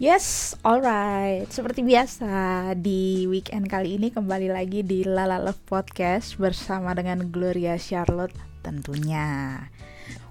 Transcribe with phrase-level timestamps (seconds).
[0.00, 1.44] Yes, alright.
[1.52, 7.76] Seperti biasa di weekend kali ini kembali lagi di Lala Love Podcast bersama dengan Gloria
[7.76, 8.32] Charlotte
[8.64, 9.60] tentunya.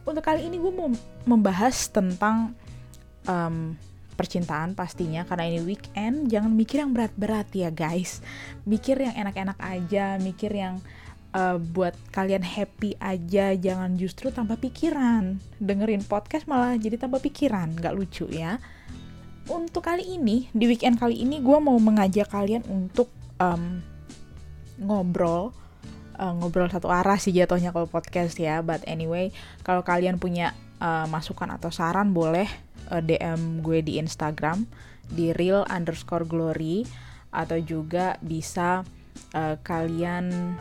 [0.09, 0.89] Untuk kali ini gue mau
[1.29, 2.57] membahas tentang
[3.29, 3.77] um,
[4.17, 6.33] percintaan pastinya karena ini weekend.
[6.33, 8.25] Jangan mikir yang berat-berat ya guys.
[8.65, 10.81] Mikir yang enak-enak aja, mikir yang
[11.37, 17.77] uh, buat kalian happy aja jangan justru tambah pikiran dengerin podcast malah jadi tambah pikiran
[17.77, 18.57] nggak lucu ya
[19.49, 23.09] untuk kali ini di weekend kali ini gue mau mengajak kalian untuk
[23.41, 23.81] um,
[24.79, 25.51] ngobrol
[26.15, 28.61] uh, ngobrol satu arah sih jatuhnya kalau podcast ya.
[28.61, 29.33] But anyway
[29.65, 30.53] kalau kalian punya
[30.83, 32.47] uh, masukan atau saran boleh
[32.91, 34.67] uh, DM gue di Instagram
[35.09, 36.85] di real underscore glory
[37.33, 38.85] atau juga bisa
[39.33, 40.57] uh, kalian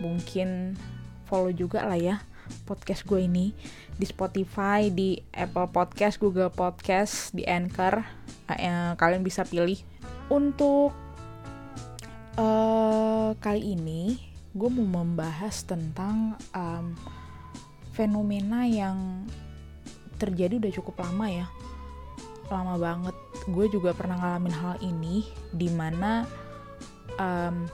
[0.00, 0.76] mungkin
[1.28, 2.16] follow juga lah ya
[2.68, 3.52] podcast gue ini
[3.96, 8.02] di Spotify, di Apple Podcast, Google Podcast, di Anchor.
[8.50, 9.78] Uh, kalian bisa pilih.
[10.30, 10.94] Untuk
[12.40, 14.18] uh, kali ini,
[14.56, 16.94] gue mau membahas tentang um,
[17.94, 19.28] fenomena yang
[20.18, 21.46] terjadi udah cukup lama ya.
[22.50, 23.16] Lama banget.
[23.46, 26.26] Gue juga pernah ngalamin hal ini, di mana
[27.20, 27.68] um,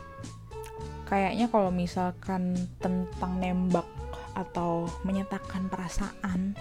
[1.06, 3.86] kayaknya kalau misalkan tentang nembak
[4.36, 6.52] atau menyatakan perasaan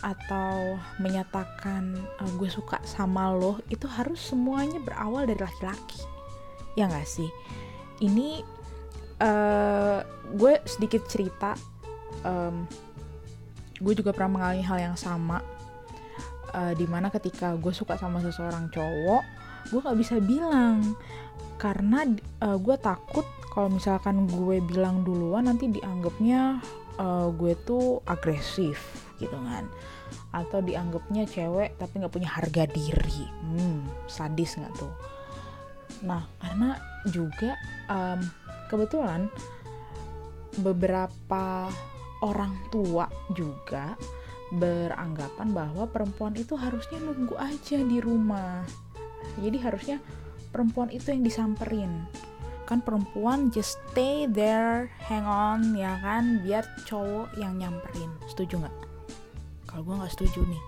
[0.00, 6.00] atau menyatakan uh, gue suka sama lo itu harus semuanya berawal dari laki-laki.
[6.74, 7.28] Ya gak sih?
[8.00, 8.40] Ini
[9.20, 10.00] uh,
[10.32, 11.52] gue sedikit cerita
[12.24, 12.64] um,
[13.78, 15.44] gue juga pernah mengalami hal yang sama
[16.56, 20.98] uh, di mana ketika gue suka sama seseorang cowok gue nggak bisa bilang.
[21.60, 22.02] Karena
[22.42, 23.22] uh, gue takut
[23.54, 26.58] kalau misalkan gue bilang duluan nanti dianggapnya
[27.02, 28.78] uh, gue tuh agresif
[29.18, 29.66] gitu kan.
[30.30, 33.26] Atau dianggapnya cewek tapi nggak punya harga diri.
[33.42, 34.94] Hmm sadis nggak tuh?
[36.06, 36.78] Nah karena
[37.10, 37.58] juga
[37.90, 38.22] um,
[38.70, 39.26] kebetulan
[40.62, 41.66] beberapa
[42.22, 43.98] orang tua juga
[44.52, 48.62] beranggapan bahwa perempuan itu harusnya nunggu aja di rumah.
[49.40, 49.96] Jadi harusnya
[50.52, 52.04] perempuan itu yang disamperin
[52.64, 58.10] kan perempuan just stay there hang on ya kan biar cowok yang nyamperin.
[58.30, 58.76] Setuju nggak?
[59.66, 60.62] Kalau gue nggak setuju nih.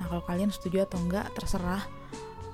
[0.00, 1.82] Nah kalau kalian setuju atau enggak terserah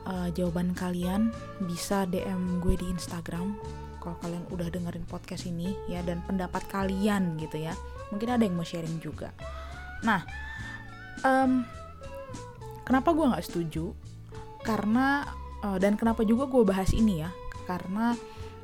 [0.06, 1.34] uh, jawaban kalian
[1.66, 3.58] bisa DM gue di Instagram.
[3.98, 7.74] Kalau kalian udah dengerin podcast ini ya dan pendapat kalian gitu ya.
[8.14, 9.34] Mungkin ada yang mau sharing juga.
[10.06, 10.22] Nah
[11.26, 11.66] um,
[12.86, 13.90] kenapa gue nggak setuju?
[14.62, 15.26] Karena
[15.66, 17.30] uh, dan kenapa juga gue bahas ini ya?
[17.66, 18.14] Karena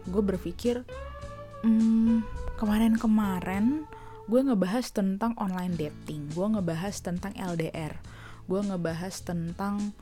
[0.08, 0.82] gue berpikir
[1.62, 2.22] hmm,
[2.58, 3.86] kemarin-kemarin
[4.26, 6.30] gue ngebahas tentang online dating.
[6.32, 7.94] Gue ngebahas tentang LDR
[8.46, 9.94] gue ngebahas tentang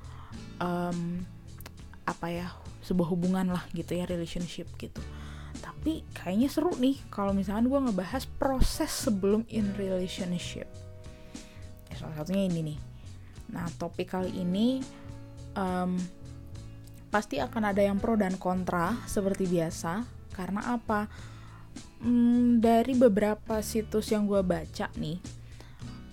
[0.60, 1.22] um,
[2.08, 2.48] apa ya
[2.80, 5.00] sebuah hubungan lah gitu ya relationship gitu.
[5.60, 10.66] Tapi kayaknya seru nih kalau misalkan gue ngebahas proses sebelum in relationship.
[11.92, 12.78] Salah satunya ini nih.
[13.52, 14.80] Nah topik kali ini
[15.52, 16.00] um,
[17.10, 20.06] pasti akan ada yang pro dan kontra seperti biasa.
[20.30, 21.10] Karena apa?
[22.00, 25.40] Hmm, dari beberapa situs yang gue baca nih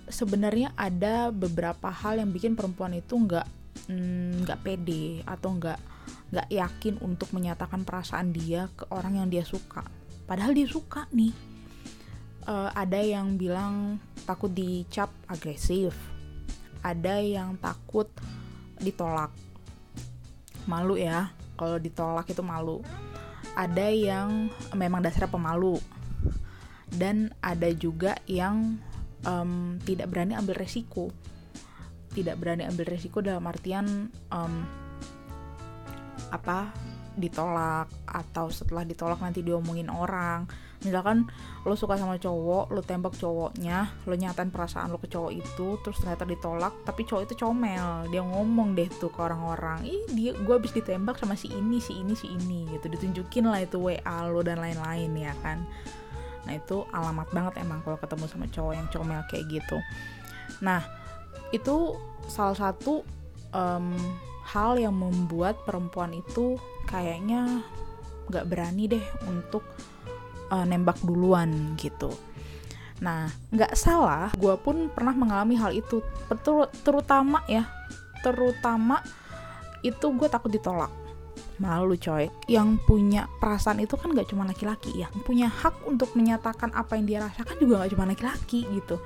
[0.08, 3.46] sebenarnya ada beberapa hal yang bikin perempuan itu nggak
[3.88, 5.80] hmm, nggak hmm, pede atau nggak
[6.28, 9.84] nggak yakin untuk menyatakan perasaan dia ke orang yang dia suka.
[10.28, 11.32] Padahal dia suka nih.
[12.48, 15.92] Uh, ada yang bilang takut dicap agresif.
[16.80, 18.08] Ada yang takut
[18.80, 19.32] ditolak
[20.68, 21.32] malu ya.
[21.58, 22.84] Kalau ditolak itu malu.
[23.58, 25.80] Ada yang memang dasarnya pemalu.
[26.88, 28.78] Dan ada juga yang
[29.26, 31.10] um, tidak berani ambil resiko.
[32.12, 34.54] Tidak berani ambil resiko dalam artian um,
[36.28, 36.70] apa
[37.18, 40.46] ditolak atau setelah ditolak nanti diomongin orang.
[40.78, 41.26] Misalkan
[41.66, 45.98] lo suka sama cowok lo tembak cowoknya lo nyatain perasaan lo ke cowok itu terus
[45.98, 48.06] ternyata ditolak tapi cowok itu comel.
[48.14, 51.98] Dia ngomong deh tuh ke orang-orang ih dia gue habis ditembak sama si ini si
[51.98, 52.86] ini si ini gitu.
[52.86, 53.98] Ditunjukin lah itu wa
[54.30, 55.66] lo dan lain-lain ya kan?
[56.46, 59.82] Nah itu alamat banget emang kalau ketemu sama cowok yang comel kayak gitu.
[60.62, 60.86] Nah
[61.50, 61.98] itu
[62.30, 63.02] salah satu
[63.50, 63.98] um,
[64.48, 66.56] hal yang membuat perempuan itu
[66.88, 67.60] kayaknya
[68.28, 69.64] nggak berani deh untuk
[70.48, 72.12] uh, nembak duluan gitu.
[72.98, 76.38] Nah, nggak salah, gue pun pernah mengalami hal itu, Ter
[76.82, 77.68] terutama ya,
[78.26, 79.04] terutama
[79.86, 80.90] itu gue takut ditolak.
[81.58, 86.70] Malu coy, yang punya perasaan itu kan gak cuma laki-laki ya, punya hak untuk menyatakan
[86.70, 89.02] apa yang dia rasakan juga gak cuma laki-laki gitu.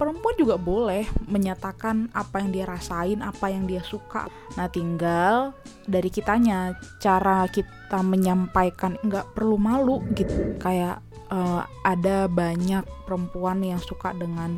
[0.00, 4.26] Perempuan juga boleh menyatakan apa yang dia rasain, apa yang dia suka.
[4.58, 5.54] Nah, tinggal
[5.84, 10.56] dari kitanya cara kita menyampaikan nggak perlu malu gitu.
[10.58, 14.56] Kayak uh, ada banyak perempuan yang suka dengan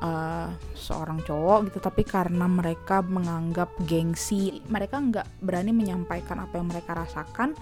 [0.00, 6.68] uh, seorang cowok gitu, tapi karena mereka menganggap gengsi, mereka nggak berani menyampaikan apa yang
[6.68, 7.52] mereka rasakan,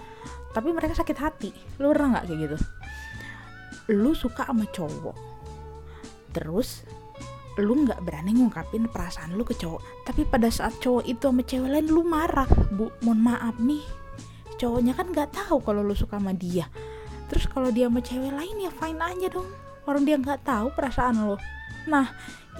[0.51, 1.51] tapi mereka sakit hati.
[1.79, 2.57] Lu pernah nggak kayak gitu?
[3.99, 5.15] Lu suka sama cowok,
[6.33, 6.83] terus
[7.53, 10.09] lu nggak berani ngungkapin perasaan lu ke cowok.
[10.09, 12.49] Tapi pada saat cowok itu sama cewek lain lu marah.
[12.73, 13.85] Bu mohon maaf nih.
[14.57, 16.65] Cowoknya kan nggak tahu kalau lu suka sama dia.
[17.29, 19.49] Terus kalau dia sama cewek lain ya fine aja dong.
[19.85, 21.37] Orang dia nggak tahu perasaan lo
[21.87, 22.07] nah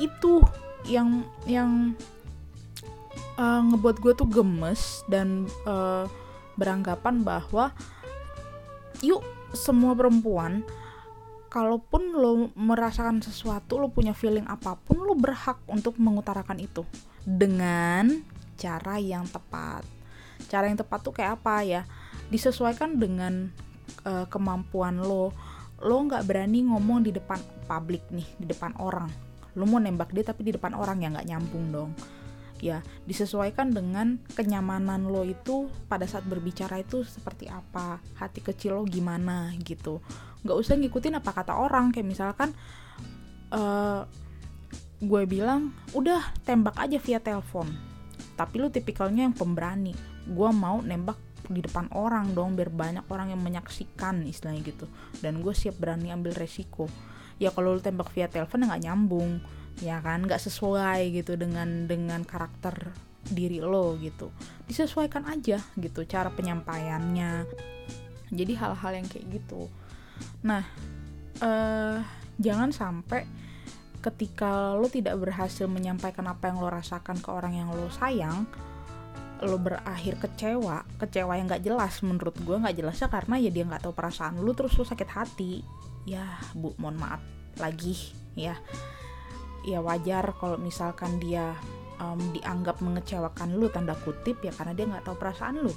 [0.02, 0.44] itu
[0.84, 1.96] yang yang
[3.40, 6.04] uh, ngebuat gue tuh gemes dan uh,
[6.60, 7.72] beranggapan bahwa
[9.00, 9.24] yuk
[9.56, 10.66] semua perempuan
[11.54, 16.82] kalaupun lo merasakan sesuatu lo punya feeling apa pun lo berhak untuk mengutarakan itu
[17.22, 18.26] dengan
[18.58, 19.86] cara yang tepat.
[20.50, 21.82] Cara yang tepat tuh kayak apa ya?
[22.34, 23.54] Disesuaikan dengan
[24.02, 25.30] uh, kemampuan lo.
[25.78, 27.38] Lo nggak berani ngomong di depan
[27.70, 29.14] publik nih di depan orang.
[29.54, 31.92] Lo mau nembak dia tapi di depan orang ya nggak nyambung dong
[32.64, 38.88] ya disesuaikan dengan kenyamanan lo itu pada saat berbicara itu seperti apa hati kecil lo
[38.88, 40.00] gimana gitu.
[40.48, 42.56] Nggak usah ngikutin apa kata orang kayak misalkan
[43.52, 44.08] uh,
[45.04, 47.68] gue bilang udah tembak aja via telepon.
[48.40, 49.92] Tapi lu tipikalnya yang pemberani.
[50.24, 51.20] Gue mau nembak
[51.52, 54.88] di depan orang dong biar banyak orang yang menyaksikan istilahnya gitu.
[55.20, 56.88] Dan gue siap berani ambil resiko.
[57.44, 59.44] Ya kalau lu tembak via telepon ya nggak nyambung
[59.82, 62.94] ya kan nggak sesuai gitu dengan dengan karakter
[63.24, 64.30] diri lo gitu
[64.68, 67.48] disesuaikan aja gitu cara penyampaiannya
[68.34, 69.72] jadi hal-hal yang kayak gitu
[70.44, 70.64] Nah,
[71.42, 71.98] uh,
[72.38, 73.26] jangan sampai
[74.04, 78.44] ketika lo tidak berhasil menyampaikan apa yang lo rasakan ke orang yang lo sayang,
[79.44, 83.88] lo berakhir kecewa, kecewa yang gak jelas menurut gue gak jelasnya karena ya dia gak
[83.88, 85.64] tahu perasaan lo terus lo sakit hati.
[86.04, 87.24] Ya, bu, mohon maaf
[87.56, 87.96] lagi
[88.36, 88.60] ya.
[89.64, 91.56] Ya wajar kalau misalkan dia
[91.96, 95.72] um, dianggap mengecewakan lo tanda kutip ya karena dia nggak tahu perasaan lo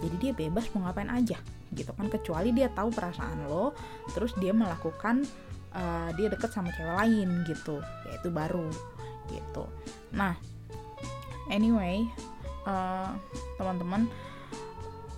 [0.00, 1.40] jadi dia bebas mau ngapain aja
[1.72, 2.08] gitu kan.
[2.08, 3.72] Kecuali dia tahu perasaan lo
[4.12, 5.24] terus dia melakukan
[5.72, 7.80] uh, dia deket sama cewek lain gitu.
[8.08, 8.68] Ya itu baru
[9.32, 9.64] gitu.
[10.12, 10.36] Nah
[11.48, 12.04] anyway
[12.68, 13.16] uh,
[13.56, 14.04] teman-teman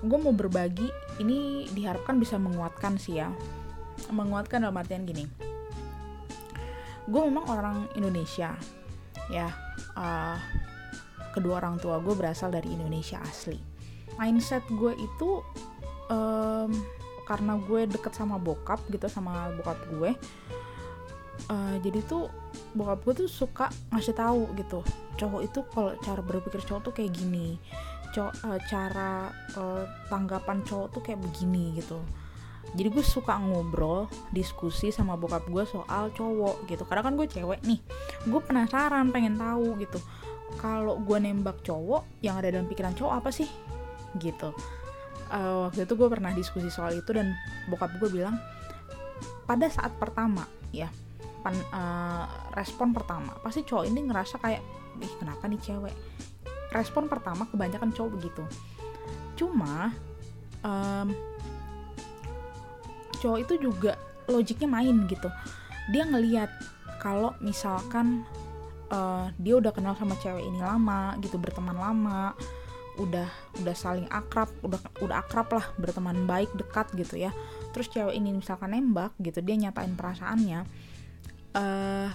[0.02, 0.86] gue mau berbagi.
[1.18, 3.30] Ini diharapkan bisa menguatkan sih ya.
[4.10, 5.51] Menguatkan dalam artian gini
[7.08, 8.54] gue memang orang Indonesia
[9.30, 9.48] ya.
[9.96, 10.38] Uh,
[11.32, 13.56] kedua orang tua gue berasal dari Indonesia asli.
[14.20, 15.40] Mindset gue itu
[16.12, 16.70] um,
[17.24, 20.10] karena gue deket sama bokap gitu sama bokap gue
[21.48, 22.28] uh, jadi tuh
[22.76, 24.84] bokap gue tuh suka ngasih tahu gitu
[25.16, 27.56] cowok itu kalau cara berpikir cowok tuh kayak gini
[28.12, 32.02] cowok uh, cara uh, tanggapan cowok tuh kayak begini gitu
[32.72, 36.88] jadi gue suka ngobrol diskusi sama bokap gue soal cowok gitu.
[36.88, 37.80] Karena kan gue cewek nih.
[38.24, 40.00] Gue penasaran pengen tahu gitu.
[40.56, 43.48] Kalau gue nembak cowok yang ada dalam pikiran cowok apa sih?
[44.16, 44.56] Gitu.
[45.32, 47.32] Uh, waktu itu gue pernah diskusi soal itu dan
[47.68, 48.36] bokap gue bilang
[49.48, 50.44] pada saat pertama
[50.76, 50.92] ya
[51.40, 54.60] pan, uh, respon pertama pasti cowok ini ngerasa kayak
[55.00, 55.96] ih kenapa nih cewek?
[56.72, 58.44] Respon pertama kebanyakan cowok begitu.
[59.36, 59.92] Cuma
[60.64, 61.08] um,
[63.22, 63.94] cowok itu juga
[64.26, 65.30] logiknya main gitu.
[65.94, 66.50] Dia ngeliat
[66.98, 68.26] kalau misalkan
[68.90, 72.34] uh, dia udah kenal sama cewek ini lama gitu berteman lama
[73.00, 73.24] udah
[73.64, 77.30] udah saling akrab udah udah akrab lah berteman baik dekat gitu ya.
[77.70, 80.60] Terus cewek ini misalkan nembak gitu dia nyatain perasaannya
[81.56, 82.10] uh,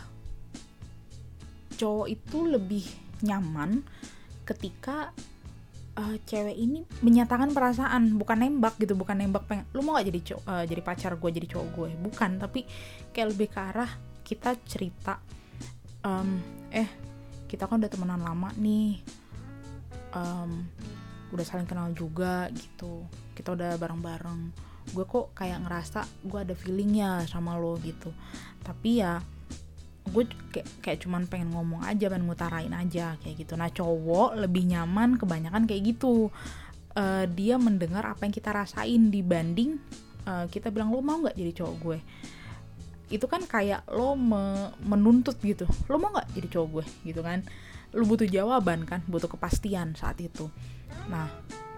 [1.77, 2.85] cowok itu lebih
[3.25, 3.81] nyaman
[4.45, 5.11] ketika
[5.97, 10.19] uh, cewek ini menyatakan perasaan bukan nembak gitu bukan nembak pengen lu mau gak jadi
[10.45, 11.89] uh, jadi pacar gue jadi cowok gue?
[11.97, 12.63] Bukan tapi
[13.11, 15.17] kayak lebih ke arah kita cerita
[16.05, 16.37] um,
[16.69, 16.87] eh
[17.47, 19.01] kita kan udah temenan lama nih
[20.13, 20.67] um,
[21.33, 23.03] udah saling kenal juga gitu
[23.35, 24.53] kita udah bareng-bareng.
[24.95, 28.13] Gue kok kayak ngerasa gue ada feelingnya sama lo gitu.
[28.63, 29.19] Tapi ya
[30.09, 33.53] gue kayak, kayak cuman pengen ngomong aja pengen ngutarain aja kayak gitu.
[33.59, 36.33] Nah cowok lebih nyaman kebanyakan kayak gitu.
[36.97, 39.77] Uh, dia mendengar apa yang kita rasain dibanding
[40.25, 41.97] uh, kita bilang lo mau nggak jadi cowok gue?
[43.07, 45.69] Itu kan kayak lo me menuntut gitu.
[45.87, 46.85] Lo mau nggak jadi cowok gue?
[47.13, 47.45] Gitu kan.
[47.95, 50.49] Lu butuh jawaban kan butuh kepastian saat itu.
[51.07, 51.29] Nah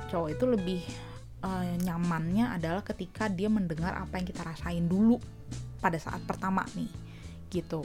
[0.09, 0.81] cowok itu lebih
[1.43, 5.19] uh, nyamannya adalah ketika dia mendengar apa yang kita rasain dulu
[5.79, 6.91] pada saat pertama nih
[7.49, 7.81] gitu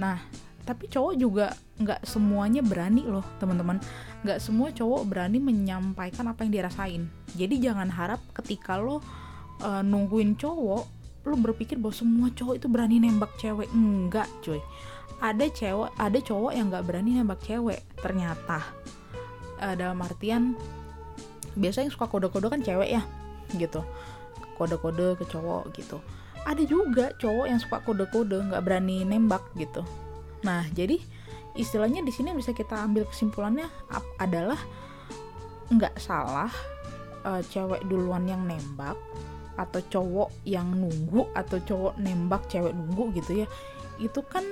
[0.00, 0.18] nah
[0.64, 1.46] tapi cowok juga
[1.76, 3.76] nggak semuanya berani loh teman-teman.
[4.24, 7.02] Nggak semua cowok berani menyampaikan apa yang dirasain.
[7.36, 9.04] Jadi jangan harap ketika lo
[9.60, 10.84] uh, nungguin cowok
[11.24, 13.68] lo berpikir bahwa semua cowok itu berani nembak cewek.
[13.76, 14.60] Enggak cuy.
[15.20, 17.84] Ada cewek ada cowok yang nggak berani nembak cewek.
[18.00, 18.64] Ternyata
[19.60, 20.56] uh, dalam artian
[21.60, 23.02] biasanya yang suka kode-kode kan cewek ya
[23.60, 23.84] gitu.
[24.56, 26.00] Kode-kode ke cowok gitu
[26.44, 29.80] ada juga cowok yang suka kode-kode nggak berani nembak gitu.
[30.44, 31.00] Nah jadi
[31.54, 33.70] istilahnya di sini bisa kita ambil kesimpulannya
[34.18, 34.58] adalah
[35.72, 36.52] nggak salah
[37.24, 38.98] uh, cewek duluan yang nembak
[39.54, 43.48] atau cowok yang nunggu atau cowok nembak cewek nunggu gitu ya
[44.02, 44.42] itu kan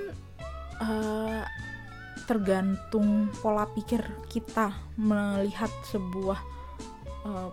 [0.79, 1.43] uh,
[2.31, 3.99] tergantung pola pikir
[4.31, 6.39] kita melihat sebuah
[7.27, 7.51] uh,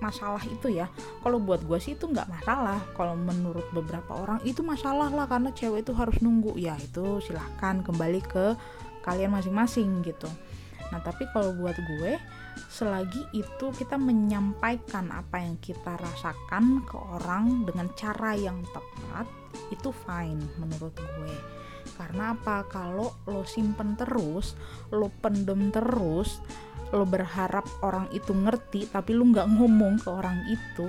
[0.00, 0.88] masalah itu ya.
[1.20, 2.80] Kalau buat gue sih itu nggak masalah.
[2.96, 6.56] Kalau menurut beberapa orang itu masalah lah karena cewek itu harus nunggu.
[6.56, 8.56] Ya itu silahkan kembali ke
[9.04, 10.28] kalian masing-masing gitu.
[10.90, 12.18] Nah tapi kalau buat gue
[12.72, 19.28] selagi itu kita menyampaikan apa yang kita rasakan ke orang dengan cara yang tepat
[19.72, 21.36] itu fine menurut gue.
[21.96, 22.66] Karena apa?
[22.68, 24.58] Kalau lo simpen terus
[24.92, 26.42] lo pendem terus
[26.94, 30.86] lo berharap orang itu ngerti tapi lo nggak ngomong ke orang itu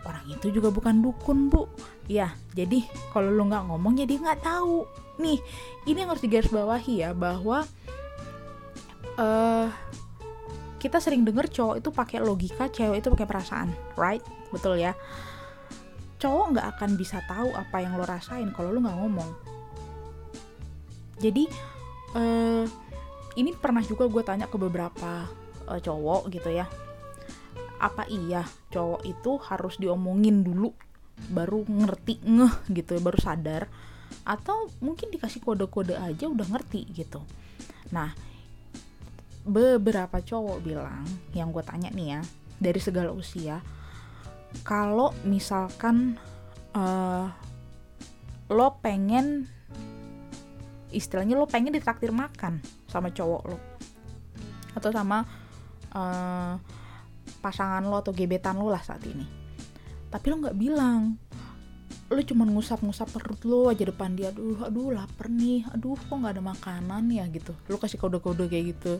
[0.00, 1.68] orang itu juga bukan dukun bu.
[2.08, 4.88] Ya jadi kalau lo nggak ngomong jadi nggak tahu.
[5.20, 5.38] Nih
[5.84, 7.68] ini yang harus digarisbawahi ya bahwa
[9.20, 9.68] uh,
[10.80, 13.68] kita sering denger cowok itu pakai logika cewek itu pakai perasaan
[14.00, 14.24] right?
[14.48, 14.96] Betul ya?
[16.16, 19.30] Cowok nggak akan bisa tahu apa yang lo rasain kalau lo nggak ngomong.
[21.20, 21.44] Jadi
[22.16, 22.64] uh,
[23.40, 25.24] ini pernah juga gue tanya ke beberapa
[25.64, 26.68] uh, cowok gitu ya.
[27.80, 30.76] Apa iya cowok itu harus diomongin dulu
[31.32, 33.64] baru ngerti ngeh gitu baru sadar?
[34.28, 37.24] Atau mungkin dikasih kode-kode aja udah ngerti gitu.
[37.96, 38.12] Nah
[39.40, 42.20] beberapa cowok bilang yang gue tanya nih ya
[42.60, 43.64] dari segala usia
[44.60, 46.20] kalau misalkan
[46.76, 47.26] uh,
[48.52, 49.48] lo pengen
[50.90, 53.58] istilahnya lo pengen ditraktir makan sama cowok lo.
[54.74, 55.26] Atau sama
[55.94, 56.54] uh,
[57.40, 59.26] pasangan lo atau gebetan lo lah saat ini.
[60.10, 61.16] Tapi lo nggak bilang.
[62.10, 64.34] Lo cuma ngusap-ngusap perut lo aja depan dia.
[64.34, 65.62] Aduh aduh lapar nih.
[65.70, 67.54] Aduh kok nggak ada makanan ya gitu.
[67.70, 68.98] Lo kasih kode-kode kayak gitu.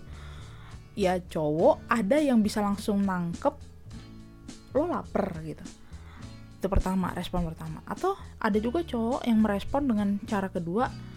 [0.94, 3.54] Ya cowok ada yang bisa langsung nangkep
[4.78, 5.66] lo lapar gitu.
[6.60, 7.82] Itu pertama respon pertama.
[7.82, 11.09] Atau ada juga cowok yang merespon dengan cara kedua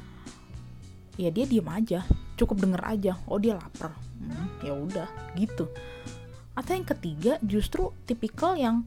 [1.20, 2.06] ya dia diem aja.
[2.38, 3.14] Cukup denger aja.
[3.30, 3.94] Oh dia lapar.
[4.20, 5.70] Hmm, ya udah gitu.
[6.54, 8.86] Atau yang ketiga justru tipikal yang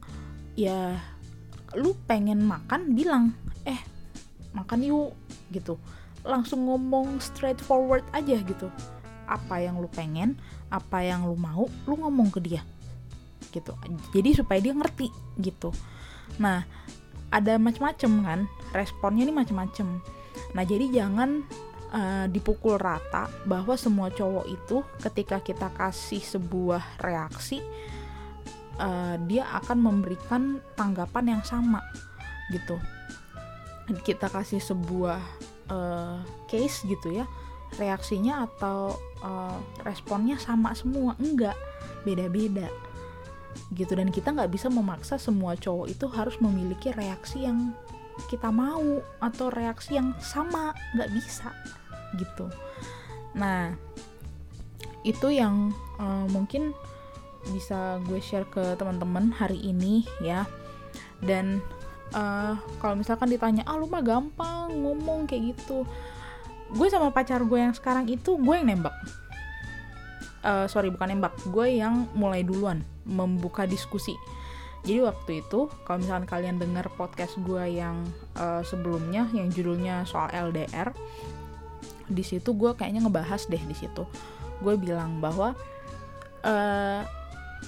[0.57, 0.97] ya
[1.75, 3.35] lu pengen makan bilang
[3.67, 3.79] eh
[4.55, 5.11] makan yuk
[5.51, 5.79] gitu.
[6.27, 8.67] Langsung ngomong straightforward aja gitu.
[9.27, 12.63] Apa yang lu pengen apa yang lu mau lu ngomong ke dia.
[13.51, 13.71] Gitu.
[14.11, 15.07] Jadi supaya dia ngerti
[15.39, 15.71] gitu.
[16.39, 16.67] Nah
[17.31, 18.39] ada macam-macam kan.
[18.75, 20.03] Responnya ini macam-macam
[20.53, 21.43] nah jadi jangan
[21.93, 27.61] uh, dipukul rata bahwa semua cowok itu ketika kita kasih sebuah reaksi
[28.79, 31.83] uh, dia akan memberikan tanggapan yang sama
[32.53, 32.79] gitu.
[34.03, 35.19] Kita kasih sebuah
[35.71, 36.19] uh,
[36.51, 37.27] case gitu ya
[37.75, 41.15] reaksinya atau uh, responnya sama semua.
[41.19, 41.55] Enggak
[42.07, 42.71] beda-beda
[43.75, 43.95] gitu.
[43.95, 47.75] Dan kita nggak bisa memaksa semua cowok itu harus memiliki reaksi yang
[48.25, 51.53] kita mau atau reaksi yang sama nggak bisa
[52.17, 52.49] gitu.
[53.37, 53.77] Nah
[55.05, 55.71] itu yang
[56.01, 56.73] uh, mungkin
[57.53, 60.49] bisa gue share ke teman-teman hari ini ya.
[61.21, 61.61] Dan
[62.17, 65.85] uh, kalau misalkan ditanya ah lu mah gampang ngomong kayak gitu.
[66.73, 68.93] Gue sama pacar gue yang sekarang itu gue yang nembak.
[70.43, 71.37] Uh, sorry bukan nembak.
[71.47, 74.11] Gue yang mulai duluan membuka diskusi
[74.85, 78.05] jadi waktu itu kalau misalkan kalian dengar podcast gue yang
[78.37, 80.93] uh, sebelumnya yang judulnya soal LDR
[82.07, 84.07] di situ gue kayaknya ngebahas deh di situ.
[84.63, 85.53] Gue bilang bahwa
[86.47, 87.01] uh,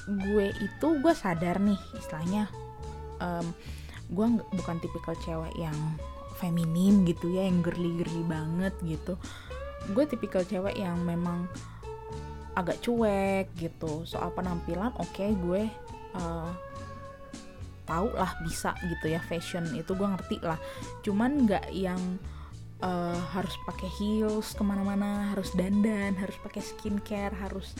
[0.07, 2.47] gue itu gue sadar nih istilahnya
[3.19, 3.45] um,
[4.09, 4.25] gue
[4.55, 5.75] bukan tipikal cewek yang
[6.39, 9.19] feminim gitu ya yang girly-girly banget gitu.
[9.91, 11.51] Gue tipikal cewek yang memang
[12.55, 14.07] agak cuek gitu.
[14.07, 15.67] Soal penampilan oke okay, gue
[16.15, 16.68] uh,
[17.89, 20.61] tahu lah bisa gitu ya fashion itu gue ngerti lah.
[21.01, 21.99] Cuman nggak yang
[22.85, 27.73] uh, harus pakai heels ke mana-mana harus dandan harus pakai skincare harus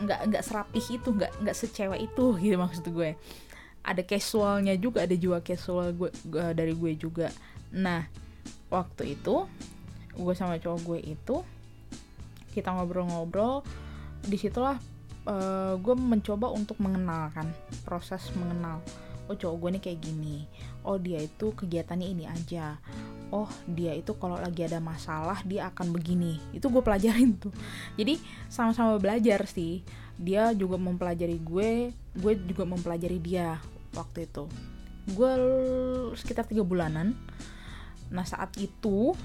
[0.00, 3.14] nggak nggak serapih itu nggak nggak secewek itu gitu maksud gue.
[3.84, 7.28] Ada casualnya juga ada juga casual gue, gue dari gue juga.
[7.76, 8.08] Nah
[8.72, 9.44] waktu itu
[10.14, 11.36] gue sama cowok gue itu
[12.54, 13.66] kita ngobrol-ngobrol
[14.24, 14.78] di situlah
[15.26, 17.50] uh, gue mencoba untuk mengenalkan
[17.84, 18.80] proses mengenal
[19.28, 20.36] oh cowok gue nih kayak gini.
[20.84, 22.76] Oh dia itu kegiatannya ini aja.
[23.32, 26.38] Oh dia itu kalau lagi ada masalah dia akan begini.
[26.52, 27.52] Itu gue pelajarin tuh.
[27.96, 28.20] Jadi
[28.52, 29.80] sama-sama belajar sih.
[30.20, 33.58] Dia juga mempelajari gue gue juga mempelajari dia
[33.96, 34.44] waktu itu.
[35.12, 35.32] Gue
[36.14, 37.16] sekitar tiga bulanan.
[38.12, 39.16] Nah saat itu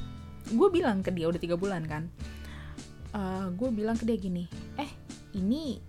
[0.50, 2.08] gue bilang ke dia udah tiga bulan kan.
[3.10, 4.46] Uh, gue bilang ke dia gini
[4.78, 4.86] eh
[5.34, 5.82] ini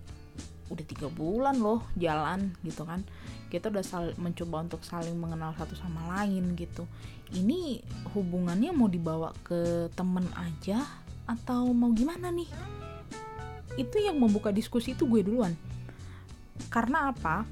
[0.71, 3.03] udah tiga bulan loh jalan gitu kan.
[3.51, 6.87] Kita udah sal mencoba untuk saling mengenal satu sama lain gitu.
[7.35, 7.83] Ini
[8.15, 10.79] hubungannya mau dibawa ke temen aja
[11.27, 12.47] atau mau gimana nih?
[13.75, 15.51] Itu yang membuka diskusi itu gue duluan.
[16.71, 17.43] Karena apa?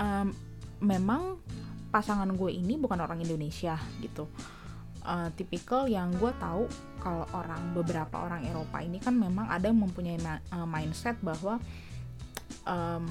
[0.00, 0.32] Um,
[0.80, 1.38] memang
[1.92, 4.26] pasangan gue ini bukan orang Indonesia gitu.
[5.02, 6.70] Uh, tipikal yang gue tahu
[7.02, 10.16] kalau orang beberapa orang Eropa ini kan memang ada yang mempunyai
[10.54, 11.58] uh, mindset bahwa
[12.66, 13.04] um,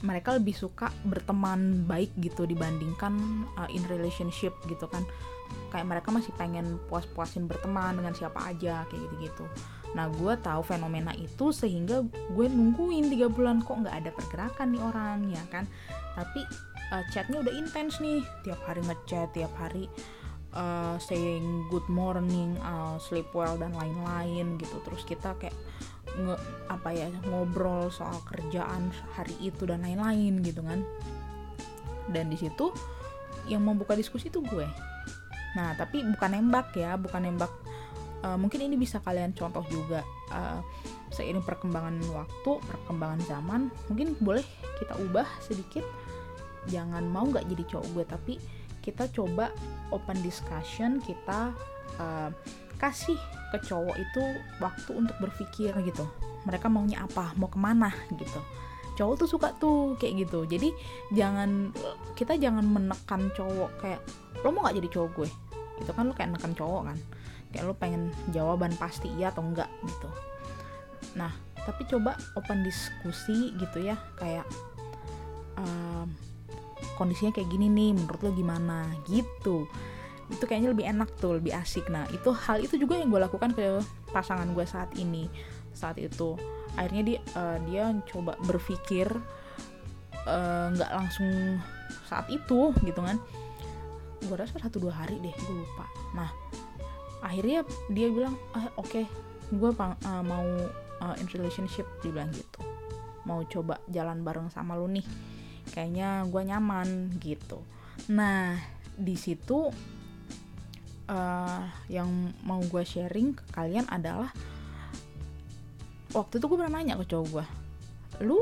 [0.00, 5.04] mereka lebih suka berteman baik gitu dibandingkan uh, in relationship gitu kan.
[5.74, 9.44] Kayak mereka masih pengen puas-puasin berteman dengan siapa aja kayak gitu-gitu.
[9.92, 14.82] Nah gue tahu fenomena itu sehingga gue nungguin tiga bulan kok nggak ada pergerakan nih
[14.82, 15.64] orang ya kan?
[16.14, 16.40] Tapi
[16.94, 19.90] uh, chatnya udah intens nih tiap hari ngechat tiap hari
[20.54, 24.78] uh, saying good morning uh, sleep well dan lain-lain gitu.
[24.86, 25.54] Terus kita kayak
[26.26, 26.36] nge
[26.68, 30.84] apa ya ngobrol soal kerjaan hari itu dan lain-lain gitu kan.
[32.10, 32.74] Dan di situ
[33.48, 34.66] yang membuka diskusi itu gue.
[35.56, 37.50] Nah tapi bukan nembak ya bukan nembak
[38.22, 40.60] uh, mungkin ini bisa kalian contoh juga uh,
[41.10, 43.60] seiring perkembangan waktu perkembangan zaman
[43.90, 44.44] mungkin boleh
[44.78, 45.82] kita ubah sedikit.
[46.68, 48.34] Jangan mau nggak jadi cowok gue tapi
[48.80, 49.52] kita coba
[49.92, 51.52] open discussion kita
[52.00, 52.30] uh,
[52.80, 53.20] kasih
[53.52, 54.22] ke cowok itu
[54.62, 56.08] waktu untuk berpikir gitu.
[56.48, 57.36] Mereka maunya apa?
[57.36, 57.92] Mau ke mana?
[58.08, 58.40] Gitu.
[58.96, 60.48] Cowok tuh suka tuh kayak gitu.
[60.48, 60.72] Jadi
[61.12, 61.74] jangan
[62.16, 64.00] kita jangan menekan cowok kayak
[64.40, 65.28] lo mau nggak jadi cowok gue?
[65.84, 66.98] Itu kan lo kayak menekan cowok kan.
[67.52, 70.08] Kayak lo pengen jawaban pasti iya atau enggak gitu.
[71.20, 74.00] Nah tapi coba open diskusi gitu ya.
[74.16, 74.48] Kayak
[75.60, 76.08] um,
[76.96, 78.88] kondisinya kayak gini nih menurut lo gimana?
[79.04, 79.68] Gitu
[80.30, 81.90] itu kayaknya lebih enak tuh lebih asik.
[81.90, 83.82] Nah itu hal itu juga yang gue lakukan ke
[84.14, 85.26] pasangan gue saat ini
[85.74, 86.38] saat itu.
[86.78, 89.10] Akhirnya dia uh, dia coba berpikir
[90.26, 91.58] eh, nggak uh, langsung
[92.06, 93.18] saat itu gitu kan.
[94.22, 95.86] Gue rasa satu dua hari deh gue lupa.
[96.14, 96.30] Nah
[97.20, 99.04] akhirnya dia bilang ah, oke okay,
[99.50, 100.46] gue uh, mau
[101.02, 102.62] uh, in relationship dia bilang gitu.
[103.26, 105.06] Mau coba jalan bareng sama lu nih.
[105.74, 107.58] Kayaknya gue nyaman gitu.
[108.14, 108.56] Nah
[109.00, 109.72] di situ
[111.10, 112.08] uh, yang
[112.46, 114.30] mau gue sharing ke kalian adalah
[116.14, 117.46] waktu itu gue pernah nanya ke cowok gue
[118.22, 118.38] lu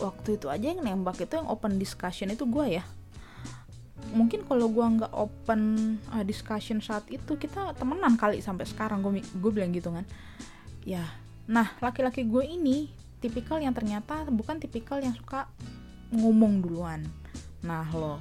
[0.00, 2.84] waktu itu aja yang nembak itu yang open discussion itu gue ya?
[4.16, 9.20] Mungkin kalau gue nggak open uh, discussion saat itu kita temenan kali sampai sekarang gue
[9.22, 10.08] gue bilang gitu kan.
[10.82, 11.04] Ya
[11.46, 15.46] nah laki-laki gue ini tipikal yang ternyata bukan tipikal yang suka
[16.10, 17.04] ngomong duluan.
[17.62, 18.18] Nah lo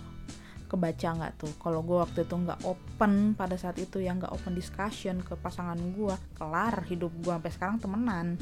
[0.69, 1.51] kebaca nggak tuh?
[1.57, 5.75] Kalau gue waktu itu nggak open pada saat itu yang nggak open discussion ke pasangan
[5.75, 8.37] gue kelar hidup gue sampai sekarang temenan.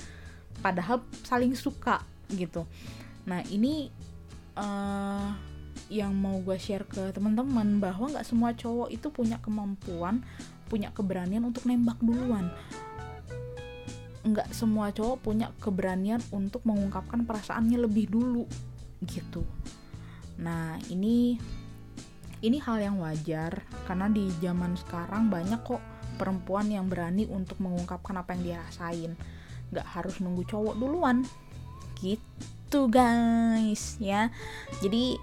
[0.60, 2.68] Padahal saling suka gitu.
[3.24, 3.88] Nah ini
[4.60, 5.32] uh,
[5.88, 10.20] yang mau gue share ke teman-teman bahwa nggak semua cowok itu punya kemampuan
[10.68, 12.52] punya keberanian untuk nembak duluan.
[14.28, 18.44] Nggak semua cowok punya keberanian untuk mengungkapkan perasaannya lebih dulu
[19.08, 19.48] gitu.
[20.38, 21.40] Nah ini
[22.46, 25.82] ini hal yang wajar karena di zaman sekarang banyak kok
[26.18, 29.12] perempuan yang berani untuk mengungkapkan apa yang dia rasain.
[29.74, 31.26] Gak harus nunggu cowok duluan.
[31.98, 34.30] Gitu guys ya.
[34.82, 35.18] Jadi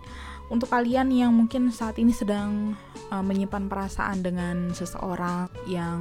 [0.52, 2.76] untuk kalian yang mungkin saat ini sedang
[3.08, 6.00] uh, menyimpan perasaan dengan seseorang yang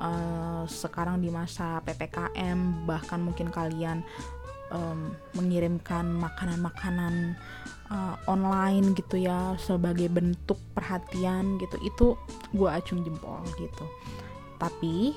[0.00, 4.04] uh, sekarang di masa ppkm bahkan mungkin kalian
[4.70, 7.34] um, mengirimkan makanan-makanan
[7.90, 12.06] uh, online gitu ya sebagai bentuk perhatian gitu itu
[12.54, 13.84] gue acung jempol gitu.
[14.56, 15.14] Tapi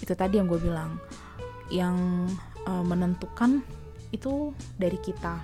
[0.00, 0.98] itu tadi yang gue bilang
[1.68, 2.26] yang
[2.66, 3.62] uh, menentukan
[4.12, 5.40] itu dari kita.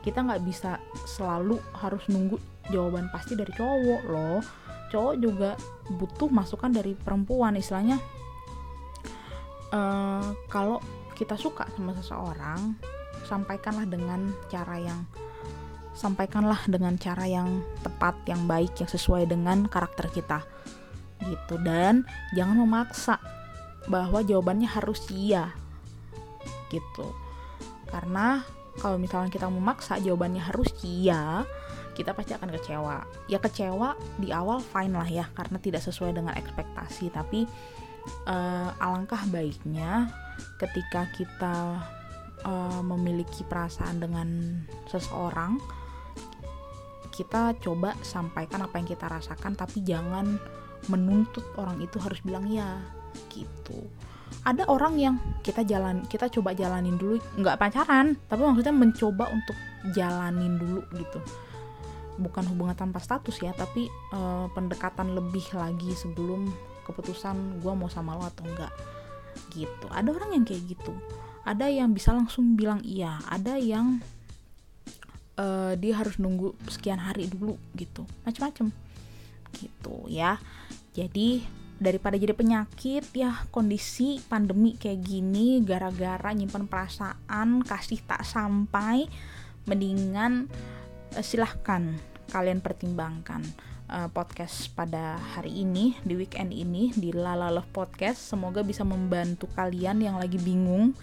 [0.00, 2.38] Kita nggak bisa selalu harus nunggu
[2.70, 4.38] jawaban pasti dari cowok loh.
[4.86, 5.50] Cowok juga
[5.90, 7.98] butuh masukan dari perempuan istilahnya
[9.74, 10.78] uh, kalau
[11.16, 12.76] kita suka sama seseorang
[13.24, 15.00] sampaikanlah dengan cara yang
[15.96, 20.44] sampaikanlah dengan cara yang tepat, yang baik, yang sesuai dengan karakter kita.
[21.16, 22.04] gitu dan
[22.36, 23.16] jangan memaksa
[23.88, 25.48] bahwa jawabannya harus iya
[26.68, 27.08] gitu
[27.88, 28.44] karena
[28.76, 31.48] kalau misalnya kita memaksa jawabannya harus iya
[31.96, 36.36] kita pasti akan kecewa ya kecewa di awal fine lah ya karena tidak sesuai dengan
[36.36, 37.48] ekspektasi tapi
[38.28, 40.12] uh, alangkah baiknya
[40.56, 41.80] ketika kita
[42.44, 44.28] uh, memiliki perasaan dengan
[44.88, 45.60] seseorang
[47.16, 50.36] kita coba sampaikan apa yang kita rasakan tapi jangan
[50.92, 52.76] menuntut orang itu harus bilang ya
[53.32, 53.88] gitu.
[54.44, 59.56] Ada orang yang kita jalan kita coba jalanin dulu nggak pacaran tapi maksudnya mencoba untuk
[59.96, 61.18] jalanin dulu gitu.
[62.20, 66.52] Bukan hubungan tanpa status ya tapi uh, pendekatan lebih lagi sebelum
[66.84, 68.70] keputusan gue mau sama lo atau enggak
[69.52, 69.86] gitu.
[69.90, 70.92] Ada orang yang kayak gitu.
[71.46, 73.20] Ada yang bisa langsung bilang iya.
[73.30, 74.02] Ada yang
[75.38, 78.04] uh, dia harus nunggu sekian hari dulu gitu.
[78.26, 78.72] Macam-macam
[79.56, 80.40] gitu ya.
[80.96, 81.44] Jadi
[81.76, 89.04] daripada jadi penyakit ya kondisi pandemi kayak gini gara-gara nyimpan perasaan kasih tak sampai
[89.68, 90.48] mendingan
[91.12, 92.00] uh, silahkan
[92.32, 93.44] kalian pertimbangkan
[93.90, 98.18] uh, podcast pada hari ini di weekend ini di Lala Love Podcast.
[98.18, 100.94] Semoga bisa membantu kalian yang lagi bingung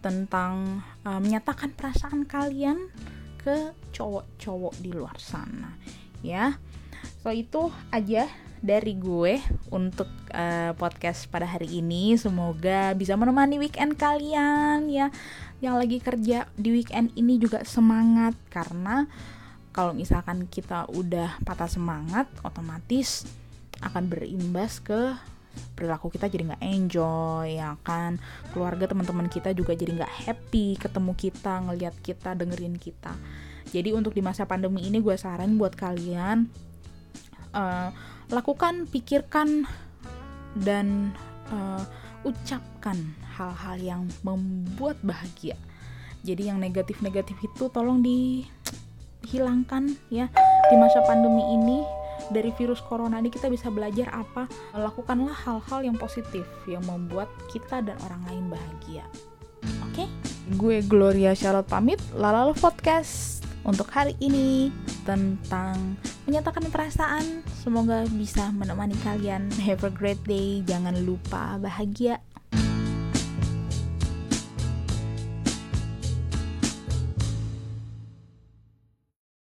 [0.00, 2.88] tentang uh, menyatakan perasaan kalian
[3.40, 5.76] ke cowok-cowok di luar sana
[6.20, 6.56] ya.
[7.24, 8.28] So itu aja
[8.60, 9.40] dari gue
[9.72, 12.16] untuk uh, podcast pada hari ini.
[12.20, 15.08] Semoga bisa menemani weekend kalian ya.
[15.60, 19.08] Yang lagi kerja di weekend ini juga semangat karena
[19.70, 23.26] kalau misalkan kita udah patah semangat otomatis
[23.80, 25.14] akan berimbas ke
[25.74, 28.18] perilaku kita jadi nggak enjoy ya kan?
[28.54, 33.14] Keluarga teman-teman kita juga jadi nggak happy ketemu kita ngelihat kita dengerin kita.
[33.70, 36.50] Jadi untuk di masa pandemi ini gue saran buat kalian
[37.54, 37.88] uh,
[38.30, 39.66] lakukan pikirkan
[40.58, 41.14] dan
[41.54, 41.82] uh,
[42.26, 42.98] ucapkan
[43.38, 45.54] hal-hal yang membuat bahagia.
[46.20, 48.04] Jadi yang negatif-negatif itu tolong
[49.30, 50.26] dihilangkan ya
[50.66, 51.78] di masa pandemi ini
[52.34, 54.50] dari virus corona ini kita bisa belajar apa?
[54.74, 59.06] Lakukanlah hal-hal yang positif yang membuat kita dan orang lain bahagia.
[59.86, 60.02] Oke?
[60.02, 60.08] Okay?
[60.50, 64.74] gue Gloria Charlotte pamit lalala podcast untuk hari ini
[65.06, 65.94] tentang
[66.26, 67.46] menyatakan perasaan.
[67.62, 69.46] Semoga bisa menemani kalian.
[69.62, 72.18] Have a great day jangan lupa bahagia